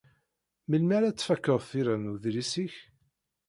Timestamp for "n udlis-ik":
1.95-2.75